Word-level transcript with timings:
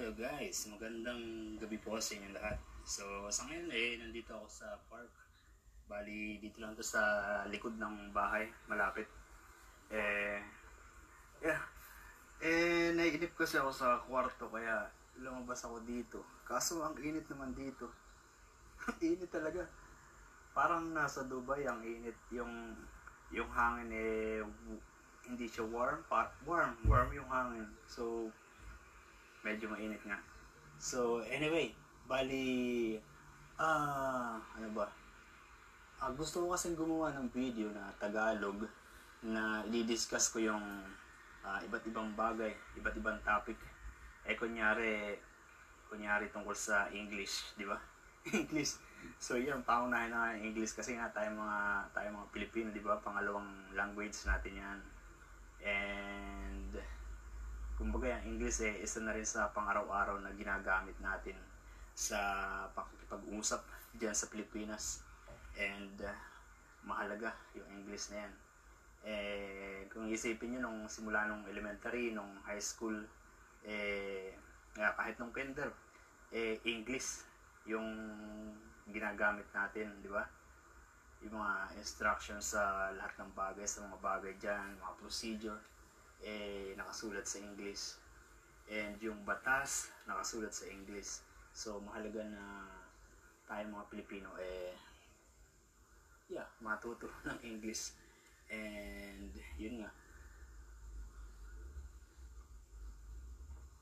Hello 0.00 0.16
guys, 0.16 0.64
magandang 0.72 1.20
gabi 1.60 1.76
po 1.76 2.00
sa 2.00 2.16
inyong 2.16 2.32
lahat. 2.32 2.56
So 2.88 3.04
sa 3.28 3.44
ngayon 3.44 3.68
eh, 3.68 4.00
nandito 4.00 4.32
ako 4.32 4.48
sa 4.48 4.72
park. 4.88 5.12
Bali, 5.92 6.40
dito 6.40 6.56
lang 6.56 6.72
to 6.72 6.80
sa 6.80 7.04
likod 7.52 7.76
ng 7.76 8.08
bahay, 8.08 8.48
malapit. 8.64 9.04
Eh, 9.92 10.40
yeah. 11.44 11.60
Eh, 12.40 12.96
naiinip 12.96 13.36
kasi 13.36 13.60
ako 13.60 13.76
sa 13.76 14.00
kwarto 14.08 14.48
kaya 14.48 14.88
lumabas 15.20 15.68
ako 15.68 15.84
dito. 15.84 16.24
Kaso 16.48 16.80
ang 16.80 16.96
init 16.96 17.28
naman 17.28 17.52
dito. 17.52 17.92
Ang 18.88 18.96
init 19.12 19.28
talaga. 19.28 19.68
Parang 20.56 20.96
nasa 20.96 21.28
Dubai 21.28 21.68
ang 21.68 21.84
init. 21.84 22.16
Yung 22.32 22.72
yung 23.36 23.52
hangin 23.52 23.92
eh 23.92 24.40
hindi 25.28 25.44
siya 25.44 25.68
warm, 25.68 26.00
pa, 26.08 26.32
warm, 26.48 26.72
warm 26.88 27.12
yung 27.12 27.28
hangin. 27.28 27.68
So 27.84 28.32
medyo 29.44 29.70
mainit 29.72 30.02
nga. 30.04 30.18
So 30.80 31.20
anyway, 31.28 31.72
bali 32.08 32.96
ah 33.60 34.40
ano 34.56 34.68
ba? 34.72 34.88
Ah, 36.00 36.08
gusto 36.16 36.40
ko 36.40 36.56
kasing 36.56 36.80
gumawa 36.80 37.12
ng 37.12 37.28
video 37.28 37.68
na 37.76 37.92
Tagalog 38.00 38.64
na 39.20 39.60
i-discuss 39.68 40.32
ko 40.32 40.40
yung 40.40 40.64
ah, 41.44 41.60
iba't 41.60 41.84
ibang 41.84 42.16
bagay, 42.16 42.56
iba't 42.80 42.96
ibang 42.96 43.20
topic. 43.20 43.60
Eh 44.24 44.36
kunyari, 44.36 45.16
kunyari 45.92 46.32
tungkol 46.32 46.56
sa 46.56 46.88
English, 46.92 47.52
di 47.56 47.68
ba? 47.68 47.76
English. 48.32 48.80
So 49.16 49.36
yun, 49.36 49.64
paunahin 49.64 50.12
na 50.12 50.32
nga 50.32 50.40
English 50.40 50.76
kasi 50.76 50.96
nga 50.96 51.08
tayo 51.12 51.32
mga, 51.32 51.88
tayo 51.92 52.08
mga 52.12 52.28
Pilipino, 52.32 52.68
di 52.72 52.84
ba? 52.84 53.00
Pangalawang 53.00 53.48
language 53.72 54.16
natin 54.24 54.60
yan. 54.60 54.80
And 55.60 56.59
kumbaga 57.80 58.12
yung 58.20 58.36
English 58.36 58.60
eh, 58.60 58.76
isa 58.84 59.00
na 59.00 59.16
rin 59.16 59.24
sa 59.24 59.48
pang-araw-araw 59.56 60.20
na 60.20 60.36
ginagamit 60.36 60.92
natin 61.00 61.40
sa 61.96 62.20
pakikipag-usap 62.76 63.64
diyan 63.96 64.12
sa 64.12 64.28
Pilipinas. 64.28 65.00
And 65.56 65.96
uh, 66.04 66.12
mahalaga 66.84 67.32
yung 67.56 67.64
English 67.72 68.12
na 68.12 68.28
yan. 68.28 68.34
Eh, 69.00 69.88
kung 69.88 70.12
isipin 70.12 70.52
nyo 70.52 70.68
nung 70.68 70.80
simula 70.92 71.24
nung 71.24 71.48
elementary, 71.48 72.12
nung 72.12 72.44
high 72.44 72.60
school, 72.60 73.00
eh, 73.64 74.36
kahit 74.76 75.16
nung 75.16 75.32
kinder, 75.32 75.72
eh, 76.36 76.60
English 76.68 77.24
yung 77.64 77.88
ginagamit 78.92 79.48
natin, 79.56 79.88
di 80.04 80.12
ba? 80.12 80.28
Yung 81.24 81.32
mga 81.40 81.80
instructions 81.80 82.52
sa 82.52 82.92
lahat 82.92 83.24
ng 83.24 83.32
bagay, 83.32 83.64
sa 83.64 83.88
mga 83.88 83.98
bagay 84.04 84.32
dyan, 84.36 84.68
mga 84.76 84.94
procedure, 85.00 85.60
eh, 86.24 86.76
nakasulat 86.76 87.24
sa 87.24 87.40
English. 87.40 87.96
And 88.70 88.96
yung 89.02 89.26
batas, 89.26 89.90
nakasulat 90.06 90.54
sa 90.54 90.68
English. 90.70 91.24
So, 91.50 91.82
mahalaga 91.82 92.22
na 92.30 92.44
tayo 93.50 93.66
mga 93.66 93.90
Pilipino, 93.90 94.30
eh, 94.38 94.72
yeah, 96.30 96.46
matuto 96.62 97.10
ng 97.26 97.38
English. 97.42 97.96
And, 98.50 99.34
yun 99.58 99.82
nga. 99.82 99.90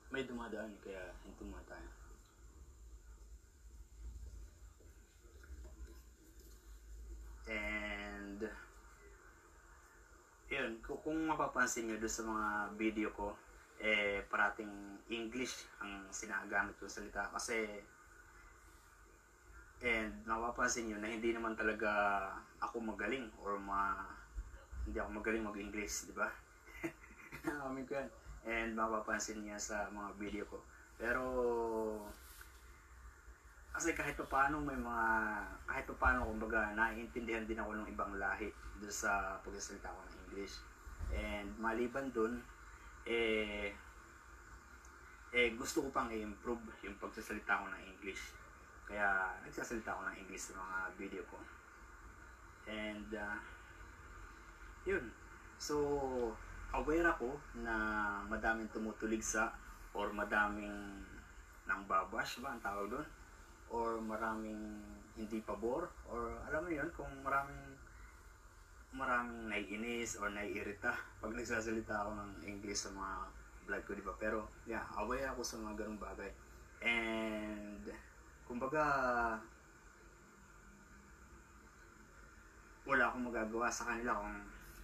May 0.08 0.24
dumadaan, 0.24 0.72
kaya 0.80 1.12
hinto 1.20 1.44
muna. 1.44 1.76
And, 7.48 8.40
yun, 10.48 10.80
kung, 11.08 11.24
mapapansin 11.24 11.88
nyo 11.88 11.96
doon 11.96 12.12
sa 12.12 12.20
mga 12.28 12.46
video 12.76 13.08
ko, 13.16 13.32
eh, 13.80 14.20
parating 14.28 15.00
English 15.08 15.64
ang 15.80 16.04
sinagamit 16.12 16.76
ko 16.76 16.84
salita. 16.84 17.32
Kasi, 17.32 17.64
and 19.80 20.12
mapapansin 20.28 20.84
nyo 20.84 21.00
na 21.00 21.08
hindi 21.08 21.32
naman 21.32 21.56
talaga 21.56 22.28
ako 22.60 22.92
magaling 22.92 23.32
or 23.40 23.56
ma, 23.56 24.04
hindi 24.84 25.00
ako 25.00 25.16
magaling 25.16 25.48
mag-English, 25.48 26.12
di 26.12 26.12
ba? 26.12 26.28
Amin 27.64 27.88
ko 27.88 27.96
yan. 27.96 28.08
And 28.44 28.70
mapapansin 28.76 29.40
niya 29.40 29.56
sa 29.56 29.88
mga 29.88 30.12
video 30.20 30.44
ko. 30.44 30.60
Pero, 31.00 31.24
kasi 33.72 33.96
kahit 33.96 34.12
pa 34.20 34.28
paano 34.28 34.60
may 34.60 34.76
mga, 34.76 35.06
kahit 35.72 35.88
pa 35.88 35.96
paano 35.96 36.28
kumbaga, 36.28 36.76
naiintindihan 36.76 37.48
din 37.48 37.56
ako 37.56 37.80
ng 37.80 37.88
ibang 37.96 38.12
lahi 38.20 38.52
doon 38.76 38.92
sa 38.92 39.40
pagsasalita 39.40 39.88
ko 39.88 40.00
ng 40.04 40.16
English. 40.28 40.60
And 41.14 41.56
maliban 41.56 42.12
doon, 42.12 42.42
eh, 43.08 43.72
eh, 45.32 45.48
gusto 45.56 45.84
ko 45.84 45.88
pang 45.92 46.08
i-improve 46.08 46.60
yung 46.84 46.96
pagsasalita 47.00 47.60
ko 47.60 47.66
ng 47.68 47.82
English. 47.96 48.32
Kaya 48.88 49.36
nagsasalita 49.44 49.96
ko 49.96 50.02
ng 50.08 50.16
English 50.24 50.52
sa 50.52 50.56
mga 50.56 50.76
video 50.96 51.22
ko. 51.28 51.38
And, 52.68 53.08
uh, 53.12 53.40
yun. 54.84 55.08
So, 55.56 55.76
aware 56.72 57.08
ako 57.08 57.36
na 57.64 57.74
madaming 58.28 58.68
tumutulig 58.72 59.24
sa 59.24 59.52
or 59.96 60.12
madaming 60.12 61.04
nang 61.68 61.84
babash 61.84 62.40
ba 62.40 62.56
ang 62.56 62.62
tawag 62.64 62.88
doon? 62.92 63.08
Or 63.68 64.00
maraming 64.00 64.80
hindi 65.16 65.44
pabor? 65.44 65.92
Or 66.08 66.40
alam 66.48 66.64
mo 66.64 66.70
yun, 66.72 66.88
kung 66.96 67.10
maraming 67.20 67.76
maraming 68.96 69.52
naiinis 69.52 70.16
or 70.16 70.32
naiirita 70.32 70.96
pag 71.20 71.32
nagsasalita 71.36 71.92
ako 71.92 72.10
ng 72.16 72.32
English 72.48 72.88
sa 72.88 72.90
mga 72.92 73.14
vlog 73.68 73.84
ko, 73.84 73.92
di 73.92 74.04
ba? 74.04 74.14
Pero, 74.16 74.48
yeah, 74.64 74.84
aware 74.96 75.28
ako 75.28 75.44
sa 75.44 75.60
mga 75.60 75.84
ganung 75.84 76.00
bagay. 76.00 76.32
And, 76.80 77.84
kumbaga, 78.48 78.84
wala 82.88 83.12
akong 83.12 83.28
magagawa 83.28 83.68
sa 83.68 83.92
kanila 83.92 84.16
kung 84.16 84.36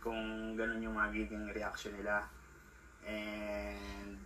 kung 0.04 0.20
ganun 0.52 0.84
yung 0.84 1.00
magiging 1.00 1.48
reaction 1.56 1.96
nila. 1.96 2.28
And, 3.08 4.20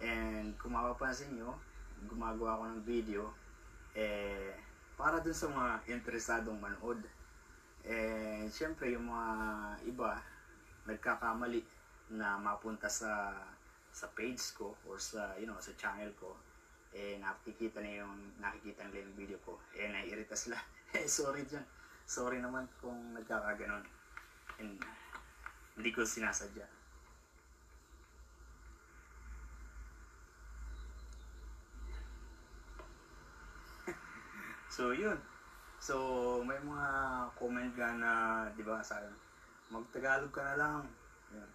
and 0.00 0.56
kung 0.56 0.72
mapapansin 0.72 1.36
nyo, 1.36 1.60
gumagawa 2.08 2.56
ako 2.56 2.64
ng 2.72 2.80
video, 2.88 3.28
eh, 3.92 4.56
para 4.96 5.20
dun 5.20 5.36
sa 5.36 5.52
mga 5.52 5.84
interesadong 5.92 6.56
manood. 6.56 7.04
Eh, 7.84 8.48
syempre 8.48 8.88
yung 8.96 9.12
mga 9.12 9.28
iba, 9.84 10.16
nagkakamali 10.88 11.60
na 12.16 12.40
mapunta 12.40 12.88
sa 12.88 13.32
sa 13.94 14.10
page 14.16 14.42
ko 14.58 14.74
or 14.88 14.98
sa 14.98 15.36
you 15.38 15.46
know 15.46 15.56
sa 15.62 15.70
channel 15.78 16.10
ko 16.18 16.34
eh 16.94 17.18
nakikita 17.22 17.78
na 17.82 18.02
yung 18.02 18.32
nakikita 18.38 18.86
nila 18.86 19.02
yung 19.04 19.16
video 19.18 19.38
ko. 19.42 19.58
Eh 19.74 19.90
naiirita 19.90 20.38
sila. 20.38 20.56
Eh 20.94 21.10
sorry 21.10 21.42
dyan. 21.42 21.66
Sorry 22.06 22.38
naman 22.38 22.70
kung 22.78 23.18
nagkakaganon. 23.18 23.82
And 24.62 24.78
hindi 25.74 25.90
ko 25.90 26.06
sinasadya. 26.06 26.62
So 34.74 34.94
yun 34.94 35.33
so 35.84 35.96
may 36.48 36.56
mga 36.64 36.88
comment 37.36 37.72
ka 37.76 37.92
na 38.00 38.12
di 38.56 38.64
ba 38.64 38.80
sa 38.80 39.04
magtagalog 39.68 40.32
ka 40.32 40.40
na 40.40 40.56
lang. 40.56 40.80
Yun. 41.36 41.50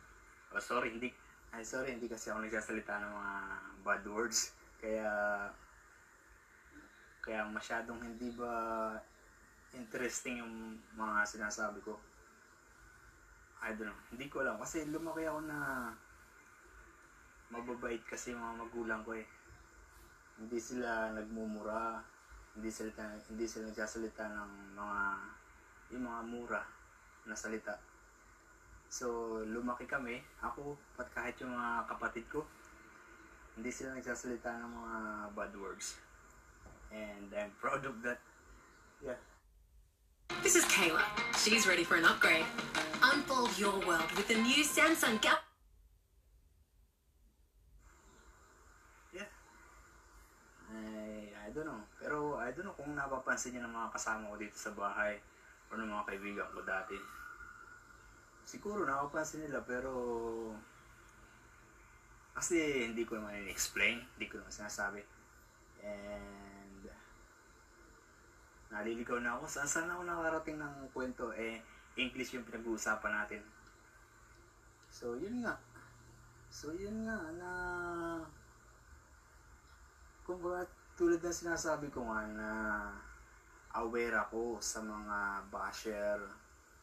oh, 0.54 0.62
sorry 0.62 0.94
hindi. 0.94 1.10
Ay 1.50 1.66
sorry 1.66 1.98
hindi 1.98 2.06
kasi 2.06 2.30
ako 2.30 2.46
nagsasalita 2.46 3.02
ng 3.02 3.10
mga 3.10 3.34
bad 3.82 4.04
words. 4.06 4.54
Kaya 4.78 5.10
kaya 7.26 7.42
masyadong 7.50 8.06
hindi 8.06 8.30
ba 8.38 8.54
interesting 9.74 10.46
yung 10.46 10.78
mga 10.94 11.26
sinasabi 11.26 11.82
ko? 11.82 11.98
I 13.66 13.74
don't 13.74 13.90
know, 13.90 14.02
hindi 14.14 14.30
ko 14.30 14.46
alam. 14.46 14.62
Kasi 14.62 14.86
lumaki 14.94 15.26
ako 15.26 15.42
na 15.50 15.90
mababait 17.50 18.06
kasi 18.06 18.38
yung 18.38 18.46
mga 18.46 18.62
magulang 18.62 19.02
ko 19.02 19.18
eh. 19.18 19.26
Hindi 20.38 20.62
sila 20.62 21.18
nagmumura 21.18 21.98
hindi 22.58 22.70
sila 22.72 22.92
hindi 23.30 23.46
sila 23.46 23.70
nagsasalita 23.70 24.24
ng 24.30 24.52
mga 24.78 25.00
yung 25.94 26.04
mga 26.06 26.22
mura 26.26 26.62
na 27.26 27.36
salita 27.38 27.78
so 28.90 29.38
lumaki 29.46 29.86
kami 29.86 30.22
ako 30.42 30.74
pat 30.98 31.10
kahit 31.14 31.38
yung 31.42 31.54
mga 31.54 31.86
kapatid 31.86 32.26
ko 32.30 32.46
hindi 33.54 33.70
sila 33.70 33.94
nagsasalita 33.94 34.50
ng 34.66 34.72
mga 34.72 34.96
bad 35.38 35.54
words 35.58 36.00
and 36.90 37.30
I'm 37.34 37.54
proud 37.62 37.86
of 37.86 38.02
that 38.02 38.18
yeah 39.02 39.20
This 40.42 40.56
is 40.56 40.64
Kayla. 40.66 41.04
She's 41.36 41.68
ready 41.68 41.84
for 41.84 41.98
an 41.98 42.06
upgrade. 42.06 42.46
Unfold 43.04 43.58
your 43.60 43.76
world 43.86 44.10
with 44.16 44.30
the 44.30 44.36
new 44.36 44.64
Samsung 44.64 45.20
Galaxy. 45.20 45.44
Yeah. 49.14 49.28
I, 51.50 51.52
don't 51.52 51.66
know. 51.66 51.82
Pero 51.98 52.38
I 52.38 52.54
don't 52.54 52.70
know 52.70 52.78
kung 52.78 52.94
napapansin 52.94 53.58
niyo 53.58 53.66
ng 53.66 53.74
mga 53.74 53.90
kasama 53.98 54.30
ko 54.30 54.38
dito 54.38 54.54
sa 54.54 54.70
bahay 54.70 55.18
o 55.74 55.74
ng 55.74 55.90
mga 55.90 56.06
kaibigan 56.06 56.54
ko 56.54 56.62
dati. 56.62 56.94
Siguro 58.46 58.86
napapansin 58.86 59.50
nila 59.50 59.66
pero 59.66 59.94
Kasi 62.38 62.88
hindi 62.88 63.04
ko 63.04 63.20
naman 63.20 63.42
in-explain, 63.44 64.00
hindi 64.16 64.30
ko 64.30 64.40
naman 64.40 64.54
sinasabi. 64.54 65.02
And 65.84 66.84
naliligaw 68.70 69.20
na 69.20 69.36
ako. 69.36 69.50
Saan 69.50 69.68
saan 69.68 69.92
ako 69.92 70.06
nakarating 70.06 70.56
ng 70.62 70.94
kwento? 70.94 71.34
Eh, 71.36 71.60
English 72.00 72.32
yung 72.38 72.48
pinag-uusapan 72.48 73.12
natin. 73.12 73.42
So, 74.88 75.20
yun 75.20 75.44
nga. 75.44 75.60
So, 76.48 76.72
yun 76.72 77.04
nga 77.04 77.18
na 77.36 77.52
kung 80.24 80.40
ba 80.40 80.64
tulad 81.00 81.24
ng 81.24 81.32
sinasabi 81.32 81.88
ko 81.96 82.04
nga 82.12 82.28
na 82.28 82.50
aware 83.80 84.20
ako 84.20 84.60
sa 84.60 84.84
mga 84.84 85.48
basher 85.48 86.20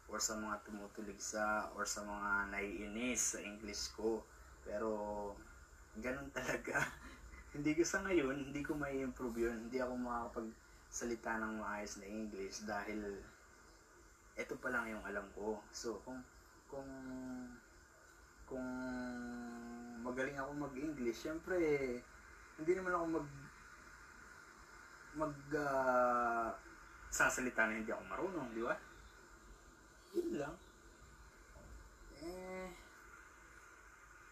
or 0.08 0.16
sa 0.16 0.40
mga 0.40 0.56
tumutulig 0.64 1.20
sa 1.20 1.68
or 1.76 1.84
sa 1.84 2.00
mga 2.00 2.48
naiinis 2.48 3.36
sa 3.36 3.44
English 3.44 3.92
ko. 3.92 4.24
Pero 4.64 4.88
ganun 6.00 6.32
talaga. 6.36 6.88
hindi 7.52 7.76
ko 7.76 7.84
sa 7.84 8.00
ngayon, 8.08 8.48
hindi 8.48 8.64
ko 8.64 8.72
may 8.72 9.04
improve 9.04 9.36
yun. 9.36 9.68
Hindi 9.68 9.84
ako 9.84 9.92
makakapagsalita 10.00 11.36
ng 11.36 11.60
maayos 11.60 12.00
na 12.00 12.08
English 12.08 12.64
dahil 12.64 13.20
ito 14.32 14.56
pa 14.56 14.72
lang 14.72 14.96
yung 14.96 15.04
alam 15.04 15.28
ko. 15.36 15.60
So, 15.76 16.00
kung 16.08 16.24
kung 16.72 16.88
kung 18.48 18.64
magaling 20.00 20.40
ako 20.40 20.56
mag-English, 20.56 21.28
syempre 21.28 21.60
hindi 22.56 22.72
naman 22.72 22.96
ako 22.96 23.04
mag 23.20 23.28
mag 25.16 25.32
ah, 25.56 26.52
sasalita 27.08 27.64
na 27.64 27.80
hindi 27.80 27.88
ako 27.88 28.04
marunong, 28.04 28.48
di 28.52 28.60
ba? 28.60 28.76
Yun 30.12 30.30
lang. 30.36 30.54
Eh, 32.20 32.68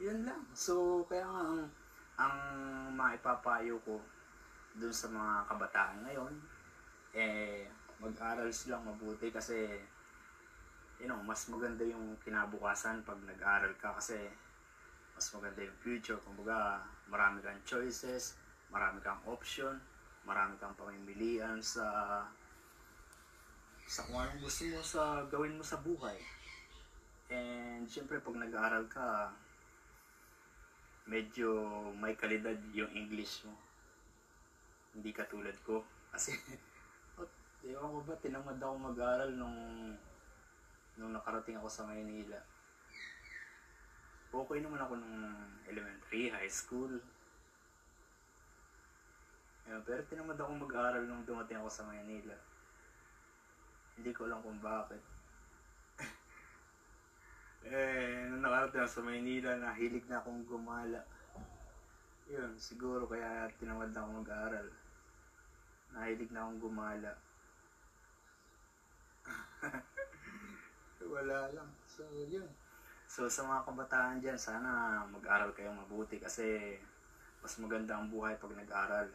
yun 0.05 0.29
lang. 0.29 0.45
So, 0.53 1.05
kaya 1.09 1.25
nga 1.25 1.43
ang, 1.49 1.65
ang 2.21 2.37
maipapayo 2.93 3.81
ko 3.89 3.97
dun 4.77 4.93
sa 4.93 5.09
mga 5.09 5.49
kabataan 5.49 6.05
ngayon, 6.05 6.35
eh, 7.17 7.65
mag-aral 8.03 8.53
silang 8.53 8.85
mabuti 8.85 9.33
kasi, 9.33 9.81
you 11.01 11.09
know, 11.09 11.21
mas 11.25 11.49
maganda 11.49 11.87
yung 11.89 12.21
kinabukasan 12.21 13.01
pag 13.09 13.17
nag-aral 13.25 13.73
ka 13.81 13.97
kasi 13.97 14.21
mas 15.15 15.31
maganda 15.33 15.65
yung 15.65 15.79
future. 15.81 16.21
Kumbaga, 16.21 16.85
marami 17.09 17.41
kang 17.41 17.63
choices, 17.65 18.37
marami 18.69 18.99
kang 19.01 19.23
option, 19.25 19.79
marami 20.25 20.57
kang 20.57 20.77
pamimilian 20.77 21.61
sa 21.61 21.85
sa 23.85 24.01
kung 24.09 24.17
anong 24.17 24.41
gusto 24.41 24.65
mo 24.73 24.81
sa 24.81 25.29
gawin 25.29 25.61
mo 25.61 25.65
sa 25.65 25.81
buhay. 25.85 26.17
And 27.29 27.85
syempre 27.85 28.21
pag 28.21 28.37
nag-aaral 28.37 28.89
ka, 28.89 29.33
medyo 31.05 31.61
may 32.01 32.17
kalidad 32.17 32.57
yung 32.73 32.93
English 32.97 33.45
mo. 33.45 33.53
Hindi 34.97 35.13
katulad 35.13 35.57
ko. 35.65 35.85
Kasi, 36.15 36.33
ewan 37.67 37.93
ko 37.93 38.01
ba, 38.07 38.15
tinamad 38.23 38.57
ako 38.57 38.75
mag-aaral 38.79 39.31
nung 39.37 39.59
nung 40.95 41.13
nakarating 41.13 41.59
ako 41.59 41.69
sa 41.69 41.85
Maynila. 41.85 42.39
Okay 44.35 44.59
naman 44.63 44.79
ako 44.83 44.99
nung 44.99 45.19
elementary, 45.67 46.31
high 46.31 46.51
school. 46.51 46.91
Yeah, 49.65 49.81
pero 49.81 50.05
tinamad 50.05 50.37
ako 50.37 50.61
mag-aaral 50.61 51.09
nung 51.09 51.25
dumating 51.25 51.57
ako 51.57 51.73
sa 51.73 51.89
Maynila. 51.89 52.37
Hindi 53.97 54.13
ko 54.13 54.29
alam 54.29 54.45
kung 54.45 54.61
bakit. 54.61 55.01
eh, 57.73 58.29
nung 58.29 58.45
nakarating 58.45 58.85
ako 58.85 58.93
sa 58.93 59.07
Maynila, 59.09 59.57
nahilig 59.57 60.05
na 60.05 60.21
akong 60.21 60.45
gumala. 60.45 61.01
Yun, 62.29 62.61
siguro 62.61 63.09
kaya 63.09 63.49
tinamad 63.57 63.89
na 63.97 64.05
ako 64.05 64.11
mag-aaral. 64.21 64.69
Nahilig 65.97 66.29
na 66.29 66.45
akong 66.45 66.61
gumala. 66.61 67.13
Wala 71.15 71.49
lang. 71.57 71.73
So, 71.89 72.05
yun. 72.29 72.53
So, 73.09 73.33
sa 73.33 73.49
mga 73.49 73.65
kabataan 73.65 74.21
dyan, 74.21 74.37
sana 74.37 75.01
mag-aral 75.09 75.57
kayong 75.57 75.89
mabuti 75.89 76.21
kasi 76.21 76.77
mas 77.41 77.57
maganda 77.57 77.97
ang 77.97 78.13
buhay 78.13 78.37
pag 78.37 78.53
nag-aral. 78.53 79.09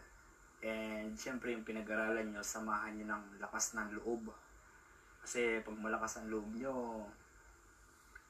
And 0.60 1.16
syempre 1.16 1.56
yung 1.56 1.64
pinag-aralan 1.64 2.36
nyo, 2.36 2.44
samahan 2.44 3.00
nyo 3.00 3.06
ng 3.08 3.26
lakas 3.40 3.80
ng 3.80 3.96
loob. 3.96 4.28
Kasi 5.24 5.64
pag 5.64 5.78
malakas 5.80 6.20
ang 6.20 6.28
loob 6.28 6.52
nyo, 6.60 7.08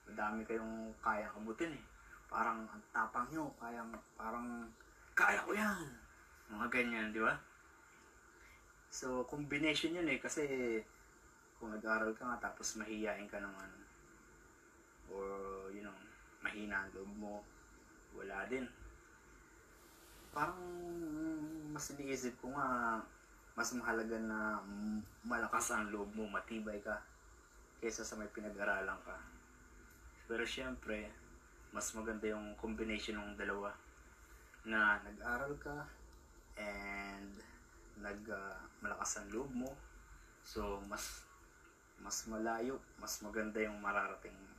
madami 0.05 0.45
kayong 0.45 0.93
kayang 1.01 1.33
abutin 1.41 1.73
eh. 1.73 1.83
Parang 2.29 2.69
ang 2.69 2.83
tapang 2.93 3.25
nyo, 3.33 3.49
kayang, 3.57 3.89
parang, 4.13 4.69
kaya 5.17 5.41
ko 5.41 5.57
yan. 5.57 5.89
Mga 6.53 6.67
ganyan, 6.69 7.09
di 7.09 7.21
ba? 7.21 7.33
So, 8.93 9.25
combination 9.25 9.97
yun 9.97 10.09
eh. 10.09 10.21
Kasi, 10.21 10.45
kung 11.57 11.73
nag-aral 11.73 12.13
ka 12.13 12.29
nga, 12.29 12.53
tapos 12.53 12.77
mahihain 12.77 13.25
ka 13.25 13.41
naman, 13.41 13.69
or, 15.09 15.25
you 15.73 15.81
know, 15.81 15.97
mahina 16.45 16.85
ang 16.85 16.93
loob 16.93 17.09
mo, 17.17 17.41
wala 18.13 18.45
din 18.45 18.69
parang 20.29 20.61
mas 21.69 21.89
iniisip 21.93 22.33
ko 22.41 22.53
nga 22.57 22.99
mas 23.53 23.69
mahalaga 23.75 24.17
na 24.17 24.63
malakas 25.21 25.69
ang 25.69 25.91
loob 25.91 26.09
mo, 26.15 26.25
matibay 26.31 26.79
ka 26.79 27.03
kaysa 27.83 28.07
sa 28.07 28.15
may 28.15 28.31
pinag-aralan 28.31 28.97
ka. 29.03 29.17
Pero 30.27 30.43
syempre, 30.47 31.11
mas 31.69 31.91
maganda 31.93 32.27
yung 32.31 32.55
combination 32.57 33.19
ng 33.19 33.37
dalawa 33.37 33.75
na 34.65 34.99
nag-aral 35.03 35.53
ka 35.61 35.87
and 36.59 37.31
nag 37.99 38.19
ah, 38.31 38.59
malakas 38.79 39.19
ang 39.19 39.27
loob 39.31 39.51
mo. 39.51 39.71
So 40.43 40.79
mas 40.87 41.23
mas 41.99 42.23
malayo, 42.31 42.79
mas 42.95 43.19
maganda 43.19 43.59
yung 43.59 43.79
mararating 43.83 44.33
mo. 44.33 44.55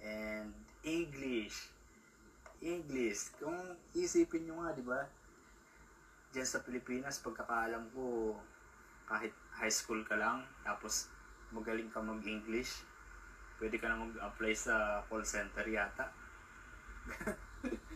And 0.00 0.50
English, 0.80 1.68
English. 2.64 3.30
Kung 3.36 3.76
isipin 3.92 4.48
nyo 4.48 4.64
nga, 4.64 4.72
di 4.72 4.82
ba? 4.82 5.06
Diyan 6.32 6.48
sa 6.48 6.64
Pilipinas, 6.64 7.20
pagkakaalam 7.20 7.92
ko, 7.92 8.34
kahit 9.04 9.32
high 9.52 9.72
school 9.72 10.00
ka 10.08 10.16
lang, 10.16 10.40
tapos 10.64 11.12
magaling 11.52 11.92
ka 11.92 12.00
mag-English, 12.00 12.88
pwede 13.60 13.76
ka 13.76 13.92
na 13.92 14.02
mag-apply 14.02 14.56
sa 14.56 15.04
call 15.06 15.22
center 15.22 15.68
yata. 15.68 16.08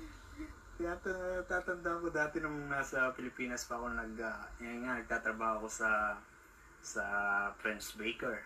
Kaya 0.77 0.93
ta- 1.01 1.45
tatandaan 1.49 2.05
ko 2.05 2.13
dati 2.13 2.37
nung 2.37 2.69
nasa 2.69 3.09
Pilipinas 3.17 3.65
pa 3.65 3.81
ako 3.81 3.97
nag, 3.97 4.13
uh, 4.21 4.45
nga, 4.61 5.01
nagtatrabaho 5.01 5.65
ako 5.65 5.69
sa 5.73 5.91
sa 6.85 7.05
French 7.59 7.97
Baker. 7.97 8.39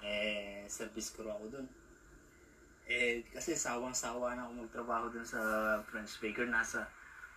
Eh, 0.00 0.64
service 0.66 1.12
crew 1.12 1.28
ako 1.28 1.44
dun. 1.52 1.66
Eh, 2.88 3.20
kasi 3.30 3.52
sawang-sawa 3.52 4.32
na 4.32 4.48
ako 4.48 4.64
magtrabaho 4.64 5.06
dun 5.12 5.28
sa 5.28 5.38
French 5.86 6.16
Baker. 6.18 6.48
Nasa, 6.48 6.88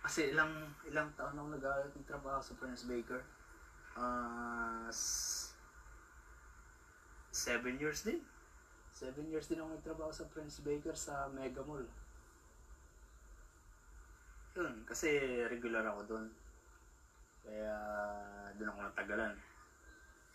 kasi 0.02 0.34
ilang, 0.34 0.50
ilang 0.90 1.08
taon 1.14 1.38
ako 1.38 1.48
nag 1.54 1.66
trabaho 2.04 2.42
sa 2.42 2.58
French 2.58 2.82
Baker. 2.90 3.22
S- 4.90 5.54
seven 7.32 7.78
years 7.78 8.04
din. 8.04 8.20
Seven 8.92 9.24
years 9.30 9.48
din 9.48 9.62
ako 9.62 9.72
nagtrabaho 9.72 10.12
sa 10.12 10.28
French 10.28 10.60
Baker 10.60 10.92
sa 10.92 11.30
Mega 11.32 11.64
Mall. 11.64 11.88
Yun, 14.52 14.84
kasi 14.84 15.08
regular 15.48 15.86
ako 15.88 16.00
doon. 16.04 16.26
Kaya 17.42 17.76
doon 18.60 18.68
ako 18.68 18.80
natagalan. 18.84 19.34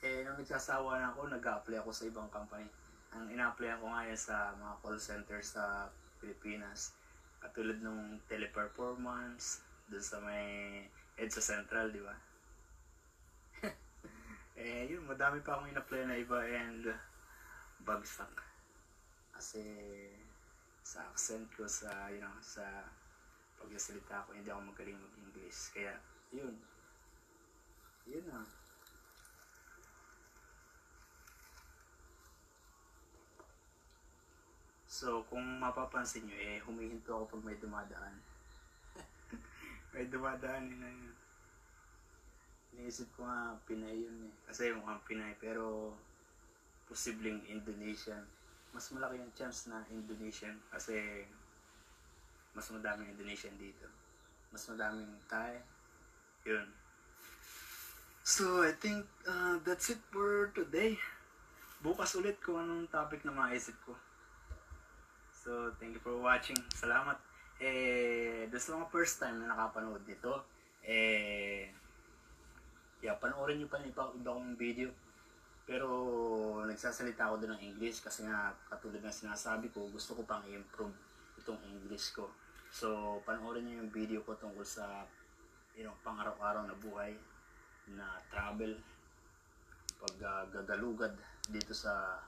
Eh, 0.01 0.25
nung 0.25 0.41
nagsasawa 0.41 0.97
na 0.97 1.13
ako, 1.13 1.29
nag-apply 1.29 1.77
ako 1.81 1.91
sa 1.93 2.09
ibang 2.09 2.29
company. 2.33 2.65
Ang 3.13 3.29
ina-apply 3.29 3.77
ako 3.77 3.85
ngayon 3.93 4.19
sa 4.19 4.57
mga 4.57 4.73
call 4.81 4.97
center 4.97 5.39
sa 5.41 5.89
Pilipinas. 6.17 6.96
Katulad 7.37 7.77
nung 7.81 8.17
teleperformance, 8.25 9.61
doon 9.87 10.03
sa 10.03 10.17
may 10.19 10.83
EDSA 11.15 11.41
Central, 11.41 11.93
di 11.93 12.01
ba? 12.01 12.15
eh, 14.59 14.89
yun, 14.89 15.05
madami 15.05 15.41
pa 15.41 15.57
akong 15.57 15.69
ina-apply 15.71 16.01
na 16.05 16.19
iba 16.19 16.39
and 16.43 16.83
bagsak. 17.81 18.33
Kasi 19.33 19.63
sa 20.81 21.07
accent 21.09 21.45
ko, 21.53 21.69
sa, 21.69 22.09
you 22.09 22.21
know, 22.21 22.33
sa 22.41 22.63
pagsasalita 23.57 24.25
ko, 24.25 24.33
hindi 24.33 24.49
ako 24.49 24.73
magaling 24.73 24.99
mag-English. 24.99 25.73
Kaya, 25.73 25.97
yun. 26.33 26.55
Yun 28.07 28.25
na. 28.29 28.41
So, 34.97 35.21
kung 35.29 35.61
mapapansin 35.61 36.25
nyo, 36.25 36.33
eh, 36.33 36.57
humihinto 36.65 37.13
ako 37.13 37.37
pag 37.37 37.45
may 37.45 37.57
dumadaan. 37.61 38.17
may 39.93 40.09
dumadaan 40.09 40.73
yun 40.73 40.81
na 40.81 40.89
yun. 40.89 41.13
Iniisip 42.73 43.05
ko 43.13 43.29
nga, 43.29 43.53
Pinay 43.69 43.93
yun 43.93 44.25
eh. 44.25 44.33
Kasi 44.49 44.73
mukhang 44.73 44.97
Pinay, 45.05 45.37
pero 45.37 45.93
posibleng 46.89 47.45
Indonesian. 47.45 48.25
Mas 48.73 48.89
malaki 48.89 49.21
yung 49.21 49.37
chance 49.37 49.69
na 49.69 49.85
Indonesian 49.93 50.57
kasi 50.73 51.29
mas 52.57 52.65
madaming 52.73 53.13
Indonesian 53.13 53.53
dito. 53.61 53.85
Mas 54.49 54.65
madaming 54.65 55.13
Thai. 55.29 55.61
Yun. 56.41 56.73
So, 58.25 58.65
I 58.65 58.73
think 58.73 59.05
uh, 59.29 59.61
that's 59.61 59.93
it 59.93 60.01
for 60.09 60.49
today. 60.57 60.97
Bukas 61.85 62.17
ulit 62.17 62.41
kung 62.41 62.57
anong 62.57 62.89
topic 62.89 63.21
na 63.21 63.29
maisip 63.29 63.77
ko. 63.85 63.93
So, 65.47 65.71
thank 65.79 65.95
you 65.95 66.03
for 66.03 66.19
watching. 66.19 66.59
Salamat. 66.75 67.15
Eh, 67.63 68.51
sa 68.51 68.75
mga 68.75 68.91
first 68.91 69.15
time 69.15 69.39
na 69.39 69.55
nakapanood 69.55 70.03
dito, 70.03 70.43
eh, 70.83 71.71
yeah, 72.99 73.15
panoorin 73.15 73.63
nyo 73.63 73.71
pa 73.71 73.79
yung 73.79 73.95
iba, 73.95 74.11
kong 74.11 74.59
video. 74.59 74.91
Pero, 75.63 75.87
nagsasalita 76.67 77.31
ako 77.31 77.35
doon 77.39 77.55
ng 77.55 77.63
English 77.63 78.03
kasi 78.03 78.27
nga, 78.27 78.51
katulad 78.67 78.99
ng 78.99 79.15
sinasabi 79.23 79.71
ko, 79.71 79.87
gusto 79.87 80.19
ko 80.19 80.27
pang 80.27 80.43
i-improve 80.51 80.91
itong 81.39 81.63
English 81.63 82.11
ko. 82.11 82.27
So, 82.67 83.23
panoorin 83.23 83.71
nyo 83.71 83.87
yung 83.87 83.91
video 83.95 84.27
ko 84.27 84.35
tungkol 84.35 84.67
sa, 84.67 85.07
you 85.79 85.87
know, 85.87 85.95
pang-araw-araw 86.03 86.67
na 86.67 86.75
buhay, 86.75 87.15
na 87.95 88.19
travel, 88.27 88.75
pag 89.95 90.15
ah, 90.27 90.43
gagalugad 90.51 91.15
dito 91.47 91.71
sa 91.71 92.19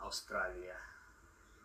Australia. 0.00 0.96